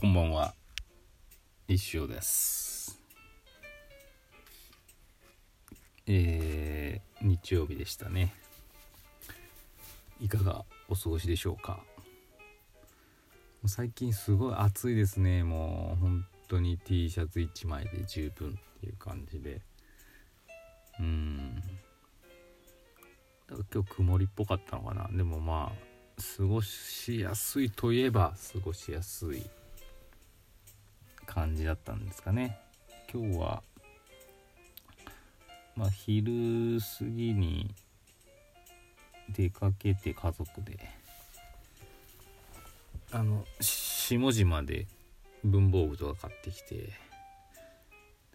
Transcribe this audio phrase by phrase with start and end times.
[0.00, 0.54] こんばんは。
[1.66, 3.00] 一生です。
[6.06, 8.32] えー、日曜日でしたね。
[10.20, 11.80] いかがお過ごしでしょうか？
[13.66, 15.42] 最近すごい暑いですね。
[15.42, 19.60] もう本当に T シャツ1枚で十分っていう感じで。
[21.00, 21.60] うん。
[23.50, 25.08] 今日曇りっぽかったのかな。
[25.10, 25.88] でもまあ
[26.38, 29.42] 過ごしやすいといえば過ごしやすい。
[31.28, 32.58] 感じだったんですかね。
[33.12, 33.62] 今日は
[35.76, 37.74] まあ昼過ぎに
[39.28, 40.78] 出かけて家族で
[43.12, 44.86] あの下島で
[45.44, 46.90] 文房具とか買ってきて、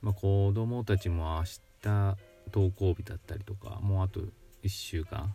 [0.01, 1.43] まあ、子供たちも明
[1.81, 2.17] 日
[2.53, 4.21] 登校日だったりとかもうあと
[4.63, 5.33] 1週間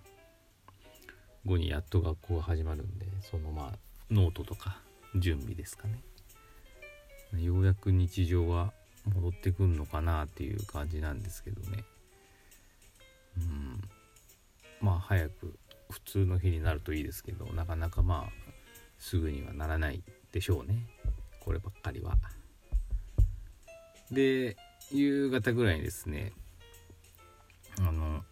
[1.44, 3.78] 後にやっと学校が始まるんでそのまあ
[4.10, 4.80] ノートとか
[5.16, 6.00] 準備ですかね。
[7.36, 8.72] ようやく日常は
[9.14, 11.84] 戻ってくんのかなっていう感じなんですけどね。
[13.36, 13.80] うん。
[14.80, 15.58] まあ早く
[15.90, 18.52] 普通の日になるといいですけどなかなかまあ
[18.98, 20.86] すぐにはならないでしょうね。
[21.40, 22.16] こればっかりは。
[24.10, 24.56] で
[24.90, 26.32] 夕方ぐらいにですね
[27.78, 28.22] あの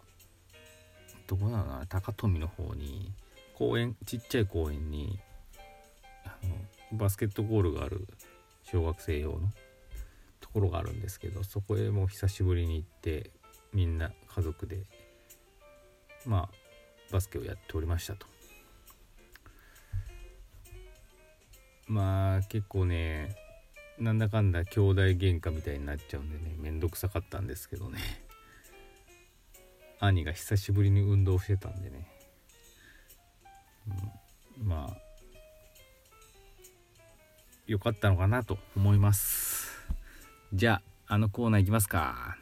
[1.27, 3.13] どこなのかな高富の方に
[3.55, 5.19] 公園ちっちゃい公園に
[6.25, 6.37] あ
[6.93, 8.07] のバスケットゴールがある
[8.71, 9.53] 小学生用の
[10.41, 13.31] ところがあるんですけどそこへもう久しぶりに行って
[13.73, 14.85] みんな家族で
[16.25, 18.27] まあバスケをやっておりましたと。
[21.87, 23.37] まあ結構ね
[23.99, 27.99] なんだかんだ兄弟喧嘩みたいになっちゃうんでねめんどくさかったんですけどね。
[30.01, 32.07] 兄が久しぶりに運動してたんでね、
[34.59, 35.06] うん、まあ
[37.67, 39.87] 良かったのかなと思います。
[40.53, 42.37] じゃああのコーナーいきますか。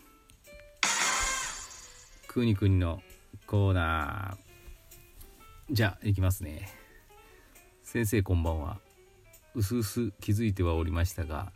[2.28, 3.00] くにくにの
[3.46, 5.74] コーナー。
[5.74, 6.68] じゃあいきますね。
[7.82, 8.78] 先生こんばんは。
[9.54, 11.52] うすうす気づいてはおりましたが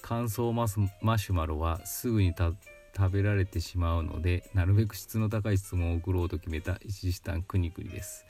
[0.00, 8.24] 乾燥マスマシュマロはすぐに食べられてしまうのでなるべく質の高い質問を送ろうと決めた石下くにくにです。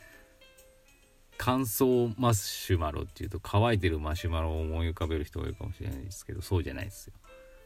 [1.44, 7.14] 乾燥マシュマロっていうと乾いてるマシュマロを思い浮かべる人がいるかもしれないですけどそうじゃないですよ。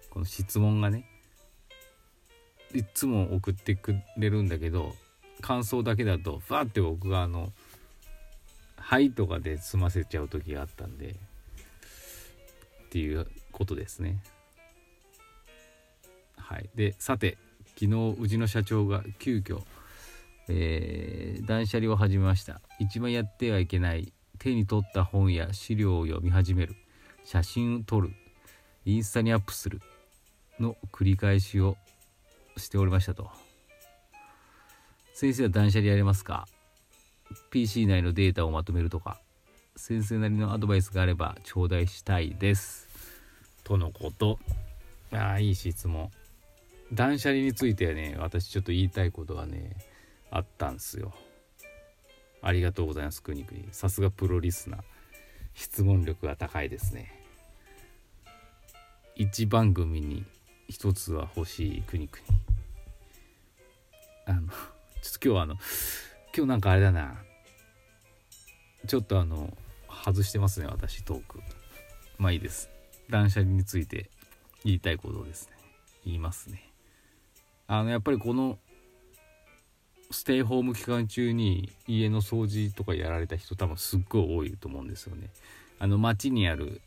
[0.08, 1.04] この質問がね
[2.72, 4.94] いつも送ってくれるんだけど
[5.42, 7.52] 感想だけだとファーって僕があの
[8.80, 14.22] 「はい」とかで済ませちゃう時があったんでっていうことですね。
[16.38, 16.70] はい。
[16.74, 17.36] でさて
[17.74, 19.62] 昨日うちの社長が急遽
[20.48, 22.60] えー、断捨離を始めました。
[22.78, 26.74] 一番やってはいけない手に取った本や資料を読み始める。
[27.24, 28.12] 写真を撮る。
[28.84, 29.80] インスタにアップする。
[30.60, 31.76] の繰り返しを
[32.56, 33.30] しておりましたと。
[35.12, 36.46] 先生は断捨離やれますか
[37.50, 39.18] ？PC 内のデータをまとめるとか。
[39.74, 42.88] 先生なりのアドバイスがあれば頂戴したいです。
[43.64, 44.38] とのこと。
[45.12, 46.10] ああいい質問。
[46.92, 49.76] 断捨離についてはね私ちょっと言いたいことがね
[50.30, 51.12] あったんすよ。
[52.42, 53.68] ありがとうございますくにくに。
[53.72, 54.80] さすがプロリスナー。
[55.54, 57.12] 質問力が高いですね。
[59.16, 60.24] 1番組に
[60.70, 62.24] 1つは欲しいくにくに。
[64.26, 64.58] あのちょっと
[65.12, 65.54] 今日はあの
[66.36, 67.16] 今日なんかあれだな。
[68.86, 69.56] ちょっとあの
[70.04, 71.40] 外してますね私トーク。
[72.18, 72.68] まあいいです。
[73.08, 74.10] 断捨離について
[74.64, 75.56] 言いたいことですね。
[76.04, 76.70] 言いますね。
[77.66, 78.58] あのやっぱりこの
[80.10, 85.30] ステイホーム期間中に家の掃除とかやられた人多分すっごい多いと思うんですよね。
[85.78, 86.80] あの街にある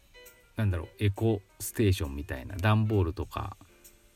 [0.56, 3.56] なんだろうエコステーションみたいな段ボールとか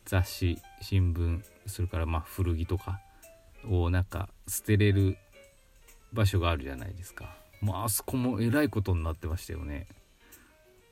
[0.05, 2.99] 雑誌新聞それからまあ古着とか
[3.69, 5.17] をなんか捨てれる
[6.11, 7.35] 場所があるじゃないですか。
[7.61, 9.87] もうあそこもえらいことになってましたよね。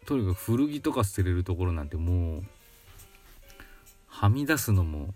[0.06, 2.44] とにかく古着とか捨てれるところなんてもう
[4.08, 5.14] はみ出すのも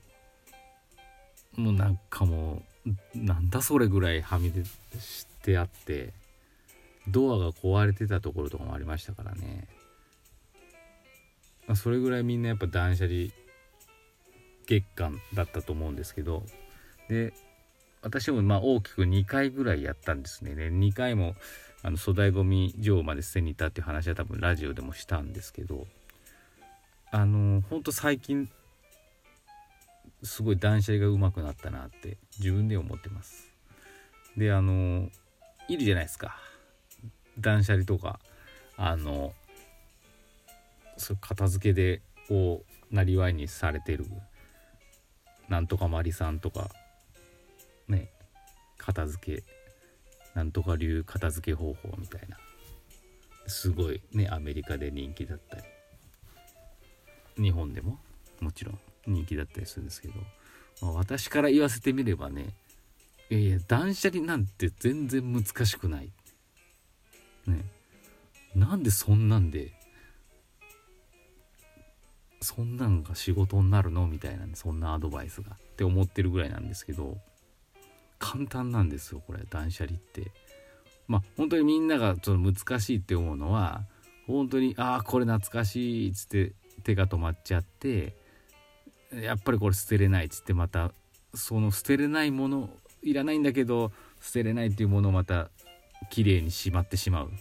[1.56, 2.75] もうなんかもう
[3.14, 4.64] なんだそれぐらいはみ出
[5.00, 6.14] してあって
[7.08, 9.68] ドアが壊れてたところとかもありましたからね、
[11.68, 13.28] まあ、それぐらいみんなやっぱ断捨離
[14.66, 16.44] 月間だったと思うんですけど
[17.10, 17.34] で
[18.02, 20.54] 私もまあ大きく2回ぐらいやったんですね。
[20.54, 21.36] で2回も
[21.81, 25.88] あの粗大ごみ場まで捨てに行ったっていう話は多分ラジオでもしたんですけど
[27.12, 28.50] あのほんと最近
[30.25, 33.51] すごい断捨離が上手くなったなって自分で思ってます。
[34.36, 35.10] であの
[35.69, 36.38] いるじゃないですか。
[37.39, 38.19] 断捨離とか
[38.77, 39.33] あの
[40.98, 42.62] そ片付けでを
[42.92, 44.06] なりわいにされてる
[45.50, 46.69] なんとかまりさんとか
[47.88, 48.10] ね
[48.78, 49.44] 片付け
[50.33, 52.38] なんとか流片付け方法みたいな。
[53.48, 55.63] すごいねアメリカで人気だったり
[57.44, 58.00] 日本でも
[58.39, 58.80] もちろん。
[59.07, 60.16] 人気だったりするんですけど、
[60.81, 62.56] まあ、私から言わせてみればね
[63.30, 66.12] いやいや断捨離なんて全然難しくない。
[67.48, 67.66] ね。
[68.56, 69.74] なんでそんなんで
[72.40, 74.07] そんなんが仕事になるの？
[74.07, 75.54] みたいな、ね、そんなアドバイスが。
[75.54, 77.18] って思ってるぐらいなんですけど
[78.19, 80.31] 簡単なんですよこれ断捨離って。
[81.07, 83.86] まあ本当にみんながちょっと難しいって思うのは
[84.28, 86.54] 本当にああこれ懐かしいっつって
[86.84, 88.16] 手が止まっちゃって
[89.13, 90.92] やっぱりこれ捨てれないっつってまた
[91.34, 92.69] その捨てれないもの
[93.04, 93.92] いらないんだけど
[94.22, 95.50] 捨てれないっていうものをまた
[96.10, 97.31] 綺麗にしまってしまう。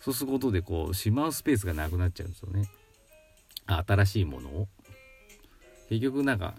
[0.00, 2.68] そうすることでこうしまうスペースがなくなっちゃうんですよね。
[3.66, 4.68] 新しいものを。
[5.88, 6.54] 結局なんか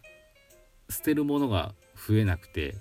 [0.90, 2.76] 捨てるものが増えなくて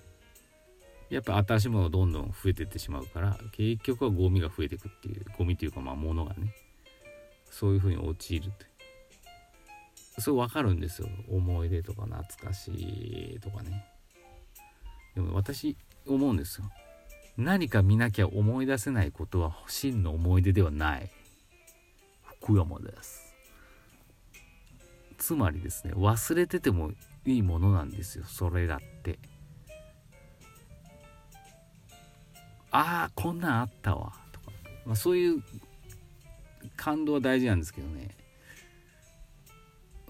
[1.11, 6.55] やっぱ新しいものがどんどん増えてってしまうから結局はゴミが増えてくっていうゴミというかまあ物がね
[7.51, 8.76] そういうふうに陥るって。
[10.19, 11.09] それ分かるんですよ。
[11.31, 12.71] 思い出とか懐かし
[13.37, 13.85] いとかね。
[15.15, 15.77] でも私
[16.07, 16.71] 思うんですよ。
[17.37, 21.11] 何か見なきゃ思い出せないことは真の思い出ではない。
[22.41, 23.35] 福山です。
[25.19, 26.93] つまりですね忘れてても
[27.25, 28.25] いいものなんですよ。
[28.25, 29.19] それだって。
[32.71, 34.13] ああこんなんあったわ。
[34.33, 34.53] とか、
[34.85, 35.43] まあ、そういう
[36.77, 38.09] 感動は大事なんですけどね。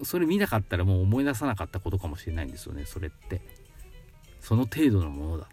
[0.03, 3.41] それ見なかったらもう思い出さなかったことかもしれないんですよねそれって。
[4.41, 5.49] その程度のものだっ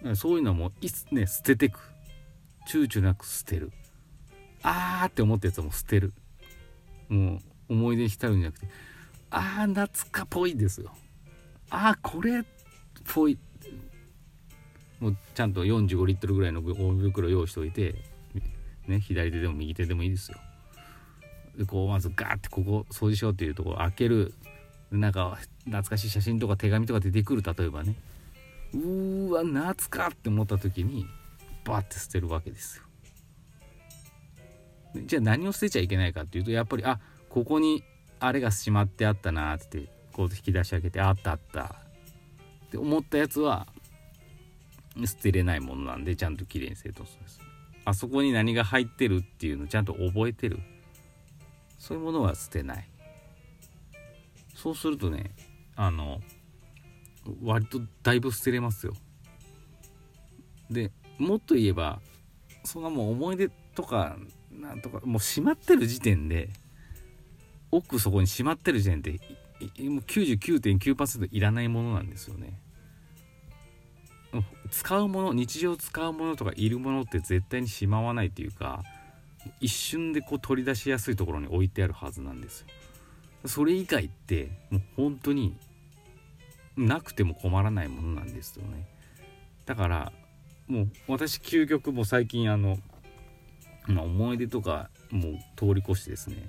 [0.00, 0.16] ていう。
[0.16, 1.78] そういうのもいつね捨ててく。
[2.68, 3.72] 躊躇なく捨てる。
[4.62, 6.12] あーって思ったやつはもう捨てる。
[7.08, 8.68] もう思い出に浸るんじゃなくて。
[9.30, 10.92] ああ懐かっぽいですよ。
[11.70, 12.42] ああこれっ
[13.12, 13.38] ぽい。
[15.00, 17.94] もうちゃんと45リットルぐらいのゴミ袋用意しておいて、
[18.88, 20.38] ね、左手でも右手でもいいですよ。
[21.66, 24.34] こうまずガーってここ掃除しようっていうところ開ける
[24.90, 27.94] なんか懐かしい写真とか手紙とか出てくる例えばね。
[28.72, 31.06] うーわ懐かって思った時に
[31.64, 32.84] バッて捨てるわけですよ。
[35.06, 37.84] じゃあ何を捨てちゃいけないかっていうとやっぱりあここに
[38.20, 41.76] あれがしまってあったなってこう引き出し開けてあったあった。
[42.66, 43.66] って思ったやつは
[45.04, 47.40] 捨てれないものなんでちゃんときれいに整頓するんです。
[47.84, 50.58] あそこに何が入ってるっていうのをちゃんと覚えてる。
[51.78, 52.88] そういうものは捨てない。
[54.54, 55.30] そうするとね
[55.76, 56.20] あの
[57.42, 58.94] 割とだいぶ捨てれますよ。
[60.70, 62.00] でもっと言えば
[62.64, 64.16] そんなもう思い出とか
[64.50, 66.50] なんとかもう閉まってる時点で
[67.70, 69.20] 奥そこに閉まってる時点でもう
[70.00, 72.60] 99.9%いらないものなんですよね。
[74.70, 78.82] 使うもの日常使うものとかいるものって絶対にしまわないっていうか
[79.60, 82.66] 一瞬でこう取り出しやすいところに置いてあるはずなんですよ。
[83.46, 85.56] それ以外ってもう本当に
[86.76, 88.86] なくても困らないものなんですよね。
[89.66, 90.12] だから
[90.66, 92.78] もう私究極も最近あの、
[93.86, 96.48] まあ、思い出とかもう通り越してですね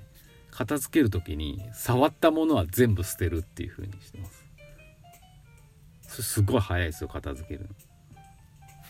[0.50, 6.22] 片付ける時に触ったものは全部捨てるっていう風にしてます。
[6.22, 7.68] すごい早いですよ片付けるの。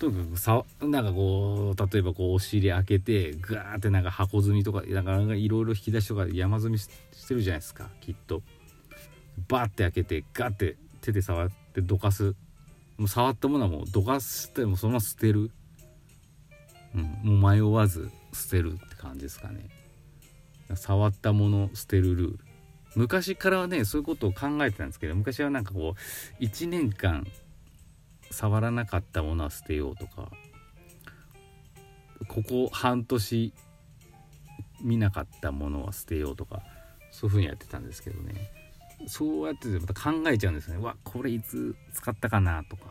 [0.00, 6.88] とにかくさなんかこう例えばこうお尻開けてガーってなんか箱積みとかなんかいろいろ引き出しとか山積みし
[7.28, 8.42] てるじゃないですかきっと。
[9.46, 12.34] バーって開けてガーって手で触ってどかす。
[12.96, 15.50] もう触ったものはもうどかしてもそのまま捨てる、
[16.94, 19.68] うん、もう迷わず捨てるって感じですかね。
[20.76, 22.40] 触ったもの捨てるルール。
[22.96, 25.94] 昔からねそういうことを考えてたんですけど昔はなんかこ
[26.40, 27.26] う1年間
[28.30, 30.30] 触らなかったものは捨てようとか
[32.28, 33.52] ここ半年
[34.82, 36.62] 見なかったものは捨てようとか
[37.10, 38.34] そういうふうにやってたんですけどね。
[39.06, 40.78] そうやってまた考えちゃうんですね。
[40.78, 42.84] わこれいつ使ったかなとか。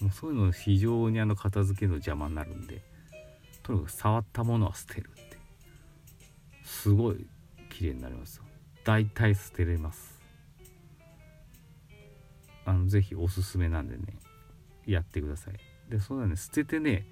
[0.00, 2.82] もうそういうの非常にあの片付けの邪魔になるんで
[3.62, 5.38] とにかく触ったものは捨てるって。
[6.64, 7.26] すごい
[7.70, 8.44] 綺麗になりますよ。
[8.84, 10.20] 大体捨てれます。
[12.66, 14.04] あのぜひおすすめなんでね。
[14.86, 15.54] やってください。
[15.90, 16.36] でそうだね。
[16.36, 17.06] 捨ててね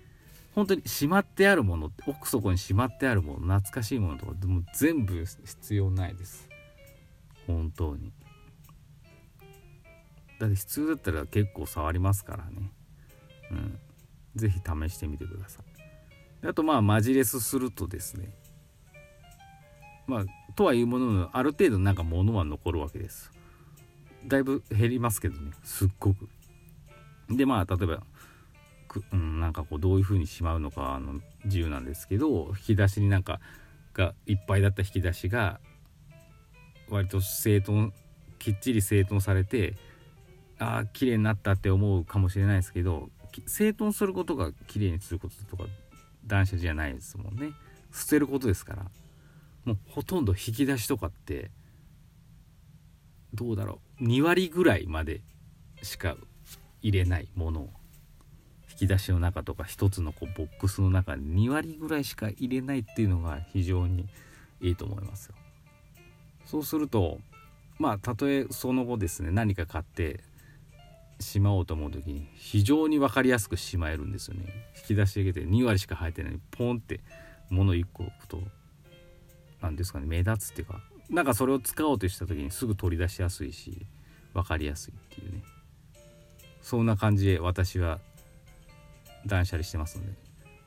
[0.54, 6.48] 本当にしまってあるものって奥底にしまってあるもの懐かしいものとかでも全部必要ないです。
[7.46, 8.12] 本当に。
[10.38, 12.70] だって必要だったら結構触りますからね。
[13.50, 13.78] うん。
[14.34, 16.46] 是非試してみてください。
[16.46, 18.30] あとまあマジレスするとですね。
[20.06, 20.24] まあ
[20.54, 23.30] とはいうもののある程度なんか物は残るわけです。
[24.26, 25.52] だいぶ減りますけどね。
[25.62, 26.28] すっごく。
[27.36, 28.02] でまあ例えば
[28.88, 33.40] く、うん、なんかこうどういう風にしまうのかの自由なんですけど引き出しになんか
[33.94, 35.60] がいっぱいだった引き出しが
[36.88, 37.92] 割と整頓
[38.38, 39.74] きっちり整頓されて
[40.58, 43.08] ああ綺麗になったって思うかもしれないですけど
[43.46, 45.68] 整頓することが綺麗にすることとか
[46.26, 47.52] 断捨離じゃないですもんね。
[47.92, 48.90] 捨てることですから。
[49.64, 51.50] もうほとんど引き出しとかって
[53.32, 54.04] どうだろう。
[54.04, 55.22] 2割ぐらいまで
[55.82, 56.16] しか
[56.82, 57.70] 入れないものを
[58.70, 64.06] 引き出しの中とか一つのこうボックスの中に2割ぐらいしか入れないっていうのが非常に
[64.60, 65.34] いいと思いますよ。
[66.46, 67.18] そうすると
[67.78, 70.20] まあたとえその後ですね何か買って
[71.20, 74.44] しまおうと思う時に非常に分かりやすくしまえるんですよね。
[74.76, 77.00] 引き出し上げて2割しか入ってないのにポンって
[77.50, 78.42] 物1個置くと
[79.60, 83.86] 何ですかね目立つっていうかなんかそれを使おうとした時にすぐ取り出しやすいし
[84.34, 85.42] 分かりやすいっていうね
[86.62, 87.98] そんな感じで私は
[89.26, 90.12] 断捨離してますので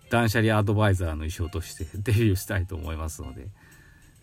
[0.10, 3.48] 断捨離アドバイザーの衣装としてデビューしたいと思いますので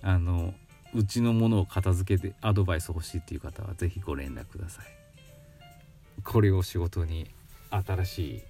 [0.03, 0.55] あの
[0.95, 4.87] うちのものを片付けてアドバイス欲しいっていう方は是非ご連絡ください
[6.23, 7.29] これを仕事に
[7.71, 8.43] 新し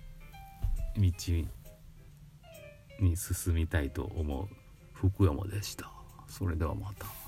[0.96, 1.12] い道
[3.00, 4.48] に進みたいと思う
[4.92, 5.90] 福山でした
[6.26, 7.21] それではまた。